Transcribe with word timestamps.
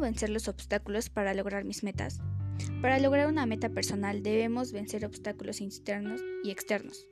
vencer 0.00 0.30
los 0.30 0.48
obstáculos 0.48 1.08
para 1.10 1.34
lograr 1.34 1.64
mis 1.64 1.82
metas? 1.82 2.20
Para 2.82 2.98
lograr 2.98 3.28
una 3.28 3.46
meta 3.46 3.68
personal 3.68 4.22
debemos 4.22 4.72
vencer 4.72 5.04
obstáculos 5.04 5.60
internos 5.60 6.20
y 6.44 6.50
externos. 6.50 7.06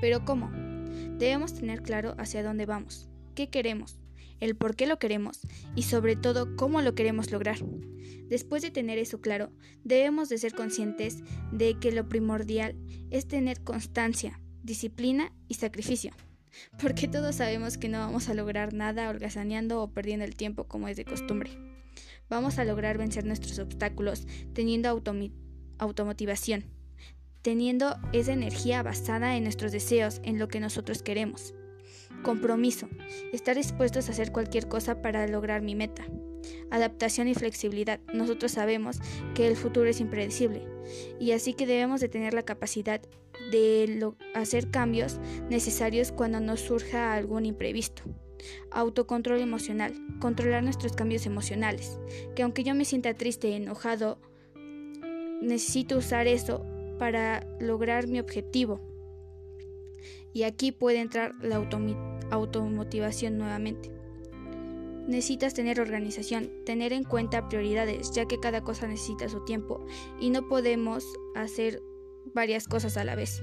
Pero 0.00 0.24
¿cómo? 0.24 0.50
Debemos 1.18 1.54
tener 1.54 1.82
claro 1.82 2.14
hacia 2.18 2.42
dónde 2.42 2.66
vamos, 2.66 3.08
qué 3.34 3.50
queremos, 3.50 3.98
el 4.40 4.56
por 4.56 4.76
qué 4.76 4.86
lo 4.86 4.98
queremos 4.98 5.40
y 5.74 5.82
sobre 5.82 6.16
todo 6.16 6.56
cómo 6.56 6.80
lo 6.82 6.94
queremos 6.94 7.30
lograr. 7.30 7.58
Después 8.28 8.62
de 8.62 8.70
tener 8.70 8.98
eso 8.98 9.20
claro, 9.20 9.50
debemos 9.82 10.28
de 10.28 10.38
ser 10.38 10.54
conscientes 10.54 11.18
de 11.52 11.78
que 11.78 11.92
lo 11.92 12.08
primordial 12.08 12.76
es 13.10 13.26
tener 13.26 13.60
constancia, 13.62 14.40
disciplina 14.62 15.32
y 15.48 15.54
sacrificio. 15.54 16.12
Porque 16.80 17.08
todos 17.08 17.36
sabemos 17.36 17.78
que 17.78 17.88
no 17.88 17.98
vamos 17.98 18.28
a 18.28 18.34
lograr 18.34 18.72
nada 18.72 19.08
holgazaneando 19.10 19.82
o 19.82 19.92
perdiendo 19.92 20.24
el 20.24 20.36
tiempo 20.36 20.64
como 20.68 20.88
es 20.88 20.96
de 20.96 21.04
costumbre. 21.04 21.50
Vamos 22.30 22.58
a 22.58 22.64
lograr 22.64 22.96
vencer 22.96 23.26
nuestros 23.26 23.58
obstáculos 23.58 24.26
teniendo 24.54 24.88
automotivación, 25.78 26.64
teniendo 27.42 27.96
esa 28.12 28.32
energía 28.32 28.82
basada 28.84 29.36
en 29.36 29.42
nuestros 29.42 29.72
deseos, 29.72 30.20
en 30.22 30.38
lo 30.38 30.46
que 30.46 30.60
nosotros 30.60 31.02
queremos. 31.02 31.54
Compromiso. 32.22 32.88
Estar 33.32 33.56
dispuestos 33.56 34.08
a 34.08 34.12
hacer 34.12 34.30
cualquier 34.30 34.68
cosa 34.68 35.02
para 35.02 35.26
lograr 35.26 35.60
mi 35.60 35.74
meta. 35.74 36.04
Adaptación 36.70 37.28
y 37.28 37.34
flexibilidad. 37.34 37.98
Nosotros 38.14 38.52
sabemos 38.52 39.00
que 39.34 39.48
el 39.48 39.56
futuro 39.56 39.88
es 39.88 40.00
impredecible 40.00 40.66
y 41.18 41.32
así 41.32 41.54
que 41.54 41.66
debemos 41.66 42.00
de 42.00 42.08
tener 42.08 42.32
la 42.32 42.44
capacidad 42.44 43.00
de 43.50 44.12
hacer 44.34 44.70
cambios 44.70 45.18
necesarios 45.48 46.12
cuando 46.12 46.40
nos 46.40 46.60
surja 46.60 47.12
algún 47.14 47.44
imprevisto. 47.44 48.02
Autocontrol 48.70 49.40
emocional. 49.40 49.94
Controlar 50.20 50.62
nuestros 50.62 50.92
cambios 50.92 51.26
emocionales. 51.26 51.98
Que 52.34 52.42
aunque 52.42 52.64
yo 52.64 52.74
me 52.74 52.84
sienta 52.84 53.14
triste, 53.14 53.54
enojado, 53.54 54.18
necesito 55.40 55.98
usar 55.98 56.26
eso 56.26 56.64
para 56.98 57.46
lograr 57.60 58.06
mi 58.06 58.20
objetivo. 58.20 58.80
Y 60.32 60.44
aquí 60.44 60.72
puede 60.72 61.00
entrar 61.00 61.34
la 61.42 61.56
automotivación 62.30 63.38
nuevamente. 63.38 63.90
Necesitas 65.08 65.54
tener 65.54 65.80
organización, 65.80 66.52
tener 66.64 66.92
en 66.92 67.04
cuenta 67.04 67.48
prioridades, 67.48 68.12
ya 68.12 68.26
que 68.26 68.38
cada 68.38 68.62
cosa 68.62 68.86
necesita 68.86 69.28
su 69.28 69.44
tiempo 69.44 69.84
y 70.20 70.30
no 70.30 70.46
podemos 70.46 71.04
hacer 71.34 71.82
varias 72.32 72.68
cosas 72.68 72.96
a 72.96 73.04
la 73.04 73.16
vez. 73.16 73.42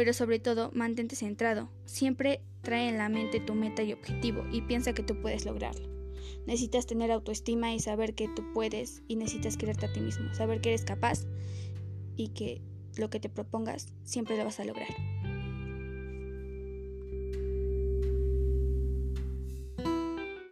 Pero 0.00 0.14
sobre 0.14 0.38
todo, 0.38 0.70
mantente 0.72 1.14
centrado. 1.14 1.68
Siempre 1.84 2.40
trae 2.62 2.88
en 2.88 2.96
la 2.96 3.10
mente 3.10 3.38
tu 3.38 3.54
meta 3.54 3.82
y 3.82 3.92
objetivo 3.92 4.46
y 4.50 4.62
piensa 4.62 4.94
que 4.94 5.02
tú 5.02 5.20
puedes 5.20 5.44
lograrlo. 5.44 5.90
Necesitas 6.46 6.86
tener 6.86 7.10
autoestima 7.10 7.74
y 7.74 7.80
saber 7.80 8.14
que 8.14 8.26
tú 8.34 8.42
puedes 8.54 9.02
y 9.08 9.16
necesitas 9.16 9.58
quererte 9.58 9.84
a 9.84 9.92
ti 9.92 10.00
mismo, 10.00 10.32
saber 10.32 10.62
que 10.62 10.70
eres 10.70 10.86
capaz 10.86 11.26
y 12.16 12.28
que 12.28 12.62
lo 12.96 13.10
que 13.10 13.20
te 13.20 13.28
propongas 13.28 13.92
siempre 14.02 14.38
lo 14.38 14.44
vas 14.44 14.58
a 14.58 14.64
lograr. 14.64 14.88